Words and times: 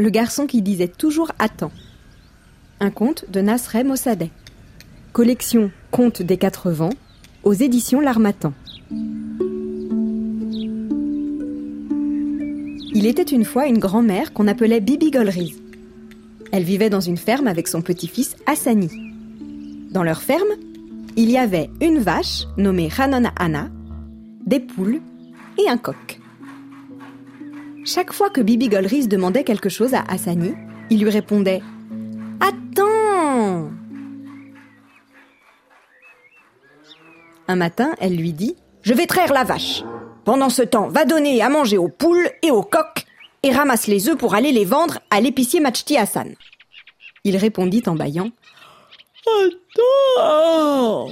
le 0.00 0.10
garçon 0.10 0.46
qui 0.46 0.62
disait 0.62 0.86
toujours 0.86 1.32
attends. 1.40 1.72
Un 2.78 2.90
conte 2.90 3.24
de 3.30 3.40
Nasrem 3.40 3.88
Mossadegh. 3.88 4.30
Collection 5.12 5.72
Contes 5.90 6.22
des 6.22 6.36
quatre 6.36 6.70
vents 6.70 6.92
aux 7.42 7.52
éditions 7.52 8.00
L'Armatan. 8.00 8.52
Il 12.94 13.06
était 13.06 13.22
une 13.22 13.44
fois 13.44 13.66
une 13.66 13.78
grand-mère 13.78 14.32
qu'on 14.32 14.46
appelait 14.46 14.80
Bibi 14.80 15.10
Golriz. 15.10 15.60
Elle 16.52 16.62
vivait 16.62 16.90
dans 16.90 17.00
une 17.00 17.16
ferme 17.16 17.48
avec 17.48 17.66
son 17.66 17.82
petit-fils 17.82 18.36
Hassani. 18.46 18.90
Dans 19.90 20.04
leur 20.04 20.22
ferme, 20.22 20.54
il 21.16 21.28
y 21.30 21.38
avait 21.38 21.70
une 21.80 21.98
vache 21.98 22.44
nommée 22.56 22.88
Hanon 22.96 23.30
Anna, 23.36 23.68
des 24.46 24.60
poules 24.60 25.00
et 25.58 25.68
un 25.68 25.76
coq. 25.76 26.17
Chaque 27.90 28.12
fois 28.12 28.28
que 28.28 28.42
Bibi 28.42 28.68
Golriz 28.68 29.08
demandait 29.08 29.44
quelque 29.44 29.70
chose 29.70 29.94
à 29.94 30.02
Hassani, 30.02 30.52
il 30.90 31.02
lui 31.02 31.08
répondait 31.08 31.62
Attends 32.38 33.70
Un 37.48 37.56
matin, 37.56 37.94
elle 37.98 38.14
lui 38.14 38.34
dit 38.34 38.56
Je 38.82 38.92
vais 38.92 39.06
traire 39.06 39.32
la 39.32 39.42
vache. 39.42 39.84
Pendant 40.26 40.50
ce 40.50 40.60
temps, 40.60 40.88
va 40.88 41.06
donner 41.06 41.40
à 41.40 41.48
manger 41.48 41.78
aux 41.78 41.88
poules 41.88 42.28
et 42.42 42.50
aux 42.50 42.62
coqs 42.62 43.06
et 43.42 43.52
ramasse 43.52 43.86
les 43.86 44.10
œufs 44.10 44.18
pour 44.18 44.34
aller 44.34 44.52
les 44.52 44.66
vendre 44.66 44.98
à 45.10 45.22
l'épicier 45.22 45.58
Machti 45.58 45.96
Hassan. 45.96 46.34
Il 47.24 47.38
répondit 47.38 47.84
en 47.86 47.94
bâillant 47.94 48.30
Attends 50.18 51.08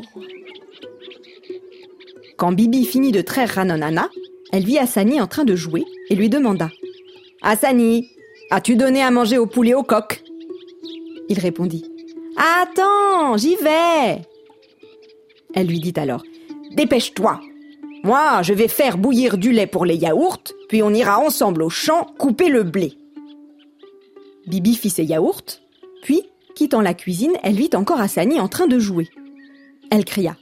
Quand 2.36 2.52
Bibi 2.52 2.84
finit 2.84 3.12
de 3.12 3.22
traire 3.22 3.54
Ranonana, 3.54 4.10
elle 4.52 4.64
vit 4.64 4.78
Hassani 4.78 5.20
en 5.20 5.27
train 5.27 5.44
de 5.44 5.56
jouer 5.56 5.84
et 6.08 6.14
lui 6.14 6.28
demanda. 6.28 6.70
Hassani, 7.42 8.08
as-tu 8.50 8.77
donné 8.77 9.03
à 9.03 9.11
manger 9.11 9.38
aux 9.38 9.47
poules 9.47 9.69
et 9.69 9.75
aux 9.75 9.83
coqs 9.83 10.22
Il 11.28 11.38
répondit. 11.38 11.91
Attends, 12.36 13.36
j'y 13.36 13.56
vais. 13.56 14.22
Elle 15.55 15.66
lui 15.66 15.80
dit 15.80 15.94
alors. 15.97 16.22
Dépêche-toi. 16.72 17.41
Moi, 18.05 18.42
je 18.42 18.53
vais 18.53 18.69
faire 18.69 18.98
bouillir 18.98 19.38
du 19.38 19.53
lait 19.53 19.66
pour 19.66 19.84
les 19.84 19.97
yaourts, 19.97 20.42
puis 20.69 20.83
on 20.83 20.91
ira 20.91 21.19
ensemble 21.19 21.62
au 21.62 21.70
champ 21.70 22.06
couper 22.19 22.48
le 22.48 22.62
blé. 22.62 22.92
Bibi 24.47 24.77
fit 24.77 24.91
ses 24.91 25.05
yaourts, 25.05 25.60
puis, 26.03 26.22
quittant 26.55 26.83
la 26.83 26.94
cuisine, 26.94 27.33
elle 27.42 27.56
vit 27.56 27.70
encore 27.75 28.00
Hassani 28.00 28.38
en 28.38 28.48
train 28.48 28.69
de 28.69 28.78
jouer. 28.78 29.08
Elle 29.91 30.05
cria. 30.05 30.36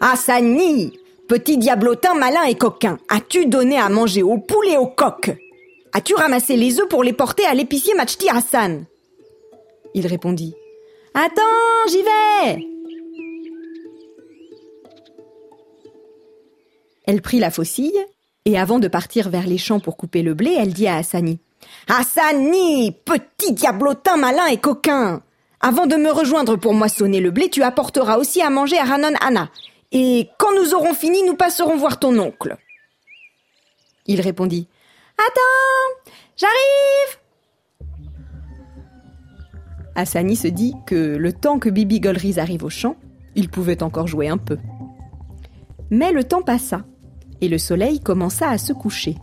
Hassani 0.00 0.92
Petit 1.28 1.58
diablotin 1.58 2.14
malin 2.14 2.44
et 2.44 2.54
coquin, 2.54 2.98
as-tu 3.10 3.44
donné 3.44 3.78
à 3.78 3.90
manger 3.90 4.22
aux 4.22 4.38
poules 4.38 4.68
et 4.68 4.78
aux 4.78 4.86
coqs 4.86 5.36
As-tu 5.92 6.14
ramassé 6.14 6.56
les 6.56 6.80
œufs 6.80 6.88
pour 6.88 7.04
les 7.04 7.12
porter 7.12 7.44
à 7.44 7.52
l'épicier 7.52 7.94
Machti 7.94 8.30
Hassan? 8.30 8.86
Il 9.92 10.06
répondit. 10.06 10.54
Attends, 11.12 11.42
j'y 11.90 12.02
vais! 12.02 12.66
Elle 17.06 17.20
prit 17.20 17.40
la 17.40 17.50
faucille, 17.50 18.06
et 18.46 18.58
avant 18.58 18.78
de 18.78 18.88
partir 18.88 19.28
vers 19.28 19.46
les 19.46 19.58
champs 19.58 19.80
pour 19.80 19.98
couper 19.98 20.22
le 20.22 20.32
blé, 20.32 20.56
elle 20.58 20.72
dit 20.72 20.86
à 20.88 20.96
Hassani. 20.96 21.40
Hassani, 21.88 22.92
petit 23.04 23.52
diablotin 23.52 24.16
malin 24.16 24.46
et 24.46 24.58
coquin! 24.58 25.22
Avant 25.60 25.86
de 25.86 25.96
me 25.96 26.10
rejoindre 26.10 26.56
pour 26.56 26.72
moissonner 26.72 27.20
le 27.20 27.32
blé, 27.32 27.50
tu 27.50 27.62
apporteras 27.62 28.16
aussi 28.16 28.40
à 28.40 28.48
manger 28.48 28.78
à 28.78 28.94
Hanon 28.94 29.14
Anna. 29.20 29.50
Et 29.92 30.28
quand 30.38 30.54
nous 30.54 30.74
aurons 30.74 30.94
fini, 30.94 31.22
nous 31.22 31.36
passerons 31.36 31.76
voir 31.76 31.98
ton 31.98 32.18
oncle. 32.18 32.56
Il 34.06 34.20
répondit 34.20 34.68
Attends, 35.18 36.12
j'arrive 36.36 37.18
Hassani 39.94 40.36
se 40.36 40.48
dit 40.48 40.74
que 40.86 41.16
le 41.16 41.32
temps 41.32 41.58
que 41.58 41.68
Bibi 41.68 42.00
Golriz 42.00 42.38
arrive 42.38 42.64
au 42.64 42.70
champ, 42.70 42.96
il 43.34 43.48
pouvait 43.48 43.82
encore 43.82 44.06
jouer 44.06 44.28
un 44.28 44.38
peu. 44.38 44.58
Mais 45.90 46.12
le 46.12 46.22
temps 46.22 46.42
passa, 46.42 46.84
et 47.40 47.48
le 47.48 47.58
soleil 47.58 48.00
commença 48.00 48.48
à 48.48 48.58
se 48.58 48.72
coucher. 48.72 49.16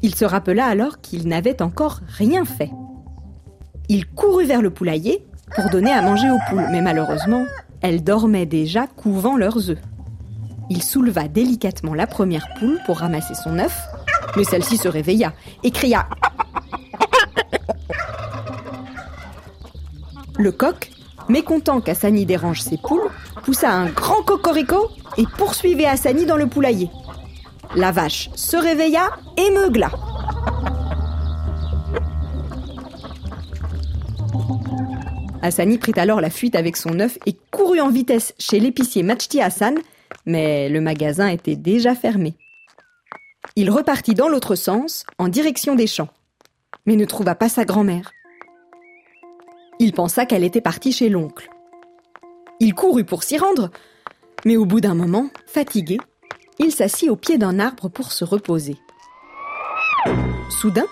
Il 0.00 0.14
se 0.14 0.24
rappela 0.24 0.66
alors 0.66 1.00
qu'il 1.00 1.28
n'avait 1.28 1.60
encore 1.60 2.00
rien 2.06 2.44
fait. 2.44 2.70
Il 3.88 4.06
courut 4.06 4.46
vers 4.46 4.62
le 4.62 4.70
poulailler 4.70 5.26
pour 5.54 5.68
donner 5.68 5.92
à 5.92 6.02
manger 6.02 6.30
aux 6.30 6.50
poules, 6.50 6.68
mais 6.70 6.80
malheureusement, 6.80 7.44
elles 7.82 8.02
dormaient 8.02 8.46
déjà 8.46 8.86
couvant 8.86 9.36
leurs 9.36 9.70
œufs. 9.70 9.78
Il 10.70 10.82
souleva 10.82 11.28
délicatement 11.28 11.94
la 11.94 12.06
première 12.06 12.48
poule 12.58 12.78
pour 12.86 12.98
ramasser 12.98 13.34
son 13.34 13.58
œuf, 13.58 13.78
mais 14.36 14.44
celle-ci 14.44 14.76
se 14.78 14.88
réveilla 14.88 15.32
et 15.62 15.70
cria 15.70 16.08
Le 20.38 20.50
coq, 20.50 20.90
mécontent 21.28 21.80
qu'Assani 21.80 22.24
dérange 22.24 22.62
ses 22.62 22.78
poules, 22.78 23.10
poussa 23.44 23.70
un 23.70 23.86
grand 23.86 24.22
cocorico 24.22 24.88
et 25.18 25.26
poursuivait 25.36 25.86
Hassani 25.86 26.24
dans 26.24 26.36
le 26.36 26.46
poulailler. 26.46 26.90
La 27.74 27.92
vache 27.92 28.30
se 28.34 28.56
réveilla 28.56 29.10
et 29.36 29.50
meugla. 29.50 29.90
Hassani 35.42 35.78
prit 35.78 35.92
alors 35.96 36.20
la 36.20 36.30
fuite 36.30 36.54
avec 36.54 36.76
son 36.76 37.00
œuf 37.00 37.18
et 37.26 37.36
courut 37.50 37.80
en 37.80 37.90
vitesse 37.90 38.32
chez 38.38 38.60
l'épicier 38.60 39.02
Machti 39.02 39.40
Hassan, 39.40 39.76
mais 40.24 40.68
le 40.68 40.80
magasin 40.80 41.26
était 41.26 41.56
déjà 41.56 41.94
fermé. 41.96 42.34
Il 43.56 43.70
repartit 43.70 44.14
dans 44.14 44.28
l'autre 44.28 44.54
sens, 44.54 45.04
en 45.18 45.28
direction 45.28 45.74
des 45.74 45.88
champs, 45.88 46.10
mais 46.86 46.94
ne 46.94 47.04
trouva 47.04 47.34
pas 47.34 47.48
sa 47.48 47.64
grand-mère. 47.64 48.12
Il 49.80 49.92
pensa 49.92 50.26
qu'elle 50.26 50.44
était 50.44 50.60
partie 50.60 50.92
chez 50.92 51.08
l'oncle. 51.08 51.50
Il 52.60 52.72
courut 52.72 53.04
pour 53.04 53.24
s'y 53.24 53.36
rendre, 53.36 53.70
mais 54.44 54.56
au 54.56 54.64
bout 54.64 54.80
d'un 54.80 54.94
moment, 54.94 55.28
fatigué, 55.46 55.98
il 56.60 56.70
s'assit 56.70 57.10
au 57.10 57.16
pied 57.16 57.36
d'un 57.36 57.58
arbre 57.58 57.88
pour 57.88 58.12
se 58.12 58.24
reposer. 58.24 58.76
Soudain, 60.50 60.86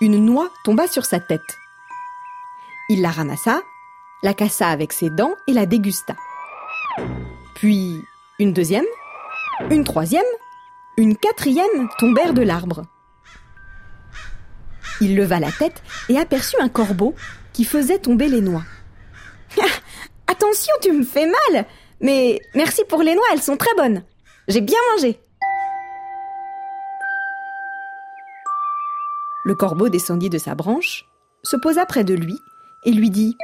une 0.00 0.24
noix 0.24 0.48
tomba 0.64 0.86
sur 0.86 1.04
sa 1.04 1.20
tête. 1.20 1.58
Il 2.88 3.02
la 3.02 3.10
ramassa, 3.10 3.60
la 4.24 4.32
cassa 4.32 4.68
avec 4.68 4.94
ses 4.94 5.10
dents 5.10 5.34
et 5.46 5.52
la 5.52 5.66
dégusta. 5.66 6.16
Puis 7.54 8.00
une 8.38 8.54
deuxième, 8.54 8.86
une 9.70 9.84
troisième, 9.84 10.24
une 10.96 11.14
quatrième 11.16 11.88
tombèrent 11.98 12.32
de 12.32 12.42
l'arbre. 12.42 12.82
Il 15.02 15.14
leva 15.14 15.38
la 15.38 15.52
tête 15.52 15.82
et 16.08 16.18
aperçut 16.18 16.56
un 16.58 16.70
corbeau 16.70 17.14
qui 17.52 17.64
faisait 17.64 17.98
tomber 17.98 18.28
les 18.28 18.40
noix. 18.40 18.64
Attention, 20.26 20.72
tu 20.80 20.92
me 20.92 21.04
fais 21.04 21.26
mal 21.26 21.66
Mais 22.00 22.40
merci 22.54 22.82
pour 22.88 23.02
les 23.02 23.14
noix, 23.14 23.26
elles 23.32 23.42
sont 23.42 23.58
très 23.58 23.74
bonnes. 23.76 24.04
J'ai 24.48 24.62
bien 24.62 24.78
mangé. 24.92 25.20
Le 29.44 29.54
corbeau 29.54 29.90
descendit 29.90 30.30
de 30.30 30.38
sa 30.38 30.54
branche, 30.54 31.04
se 31.42 31.56
posa 31.56 31.84
près 31.84 32.04
de 32.04 32.14
lui 32.14 32.38
et 32.86 32.92
lui 32.92 33.10
dit 33.10 33.36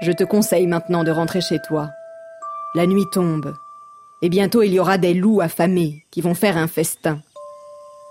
Je 0.00 0.12
te 0.12 0.24
conseille 0.24 0.66
maintenant 0.66 1.04
de 1.04 1.10
rentrer 1.10 1.40
chez 1.40 1.58
toi. 1.60 1.90
La 2.74 2.86
nuit 2.86 3.04
tombe, 3.12 3.54
et 4.22 4.28
bientôt 4.28 4.62
il 4.62 4.72
y 4.72 4.80
aura 4.80 4.96
des 4.96 5.12
loups 5.12 5.40
affamés 5.40 6.06
qui 6.10 6.20
vont 6.20 6.34
faire 6.34 6.56
un 6.56 6.68
festin. 6.68 7.20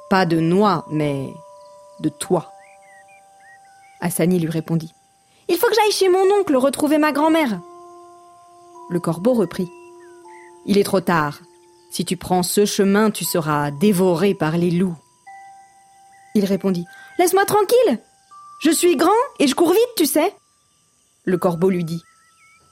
Pas 0.09 0.25
de 0.25 0.39
noix, 0.39 0.85
mais 0.91 1.33
de 2.01 2.09
toi. 2.09 2.51
Hassani 4.01 4.39
lui 4.39 4.49
répondit 4.49 4.93
Il 5.47 5.57
faut 5.57 5.67
que 5.67 5.75
j'aille 5.75 5.91
chez 5.91 6.09
mon 6.09 6.23
oncle 6.39 6.55
retrouver 6.57 6.97
ma 6.97 7.11
grand-mère. 7.11 7.59
Le 8.89 8.99
corbeau 8.99 9.33
reprit 9.33 9.69
Il 10.65 10.77
est 10.77 10.83
trop 10.83 11.01
tard. 11.01 11.39
Si 11.91 12.05
tu 12.05 12.17
prends 12.17 12.43
ce 12.43 12.65
chemin, 12.65 13.09
tu 13.09 13.25
seras 13.25 13.71
dévoré 13.71 14.35
par 14.35 14.57
les 14.57 14.71
loups. 14.71 14.97
Il 16.35 16.45
répondit 16.45 16.85
Laisse-moi 17.17 17.45
tranquille. 17.45 17.99
Je 18.61 18.71
suis 18.71 18.95
grand 18.95 19.11
et 19.39 19.47
je 19.47 19.55
cours 19.55 19.71
vite, 19.71 19.95
tu 19.95 20.05
sais. 20.05 20.33
Le 21.29 21.37
corbeau 21.37 21.69
lui 21.69 21.83
dit 21.83 22.03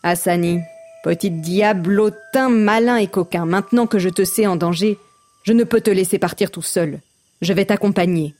Hassani, 0.01 0.61
petit 1.03 1.29
diablotin 1.29 2.49
malin 2.49 2.97
et 2.97 3.05
coquin, 3.05 3.45
maintenant 3.45 3.85
que 3.85 3.99
je 3.99 4.09
te 4.09 4.25
sais 4.25 4.47
en 4.47 4.55
danger, 4.55 4.97
je 5.43 5.53
ne 5.53 5.63
peux 5.63 5.79
te 5.79 5.91
laisser 5.91 6.17
partir 6.17 6.49
tout 6.49 6.63
seul. 6.63 6.99
Je 7.41 7.53
vais 7.53 7.65
t'accompagner. 7.65 8.33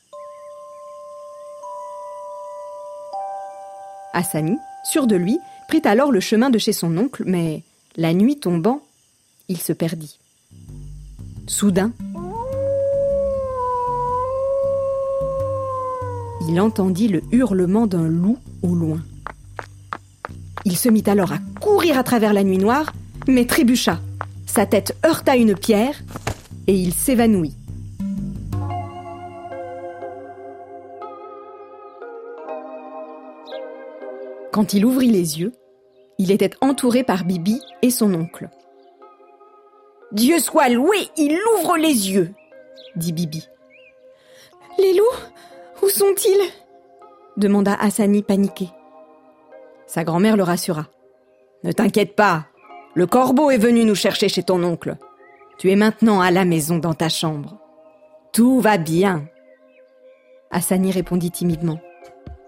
Hassani, 4.13 4.57
sûr 4.85 5.05
de 5.05 5.15
lui, 5.15 5.37
prit 5.67 5.83
alors 5.83 6.11
le 6.11 6.19
chemin 6.19 6.49
de 6.49 6.57
chez 6.57 6.73
son 6.73 6.97
oncle, 6.97 7.21
mais 7.27 7.61
la 7.95 8.15
nuit 8.15 8.39
tombant, 8.39 8.81
il 9.49 9.61
se 9.61 9.71
perdit. 9.71 10.17
Soudain, 11.45 11.91
il 16.49 16.59
entendit 16.59 17.07
le 17.07 17.21
hurlement 17.31 17.85
d'un 17.85 18.07
loup 18.07 18.39
au 18.63 18.73
loin. 18.73 19.03
Il 20.69 20.75
se 20.75 20.89
mit 20.89 21.03
alors 21.07 21.31
à 21.31 21.37
courir 21.61 21.97
à 21.97 22.03
travers 22.03 22.33
la 22.33 22.43
nuit 22.43 22.57
noire, 22.57 22.91
mais 23.25 23.45
trébucha. 23.45 24.01
Sa 24.45 24.65
tête 24.65 24.97
heurta 25.05 25.37
une 25.37 25.55
pierre 25.55 25.95
et 26.67 26.73
il 26.73 26.93
s'évanouit. 26.93 27.55
Quand 34.51 34.73
il 34.73 34.85
ouvrit 34.85 35.09
les 35.09 35.39
yeux, 35.39 35.53
il 36.17 36.31
était 36.31 36.51
entouré 36.59 37.05
par 37.05 37.23
Bibi 37.23 37.61
et 37.81 37.89
son 37.89 38.13
oncle. 38.13 38.49
Dieu 40.11 40.37
soit 40.37 40.67
loué, 40.67 40.97
il 41.15 41.39
ouvre 41.55 41.77
les 41.77 42.11
yeux, 42.11 42.33
dit 42.97 43.13
Bibi. 43.13 43.47
Les 44.77 44.93
loups 44.93 45.81
Où 45.81 45.87
sont-ils? 45.87 46.51
demanda 47.37 47.73
Hassani 47.79 48.21
paniqué. 48.21 48.67
Sa 49.87 50.03
grand-mère 50.03 50.37
le 50.37 50.43
rassura. 50.43 50.85
Ne 51.63 51.71
t'inquiète 51.71 52.15
pas, 52.15 52.45
le 52.93 53.07
corbeau 53.07 53.49
est 53.49 53.57
venu 53.57 53.85
nous 53.85 53.95
chercher 53.95 54.29
chez 54.29 54.43
ton 54.43 54.63
oncle. 54.63 54.97
Tu 55.57 55.71
es 55.71 55.75
maintenant 55.75 56.21
à 56.21 56.29
la 56.29 56.45
maison 56.45 56.77
dans 56.77 56.93
ta 56.93 57.09
chambre. 57.09 57.57
Tout 58.33 58.59
va 58.59 58.77
bien. 58.77 59.25
Hassani 60.51 60.91
répondit 60.91 61.31
timidement. 61.31 61.79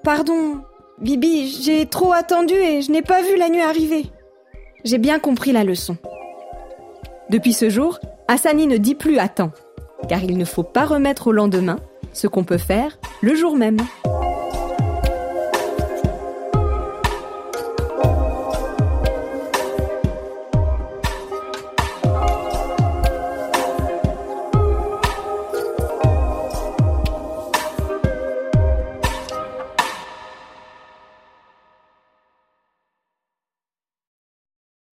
Pardon, 0.03 0.61
Bibi, 0.99 1.47
j'ai 1.47 1.85
trop 1.85 2.13
attendu 2.13 2.53
et 2.53 2.81
je 2.81 2.91
n'ai 2.91 3.01
pas 3.01 3.21
vu 3.21 3.37
la 3.37 3.49
nuit 3.49 3.61
arriver. 3.61 4.07
J'ai 4.83 4.97
bien 4.97 5.19
compris 5.19 5.51
la 5.51 5.63
leçon. 5.63 5.97
Depuis 7.29 7.53
ce 7.53 7.69
jour, 7.69 7.99
Hassani 8.27 8.67
ne 8.67 8.77
dit 8.77 8.95
plus 8.95 9.17
à 9.17 9.27
temps, 9.27 9.51
car 10.07 10.23
il 10.23 10.37
ne 10.37 10.45
faut 10.45 10.63
pas 10.63 10.85
remettre 10.85 11.27
au 11.27 11.31
lendemain 11.31 11.77
ce 12.11 12.27
qu'on 12.27 12.43
peut 12.43 12.57
faire 12.57 12.97
le 13.21 13.35
jour 13.35 13.55
même. 13.55 13.77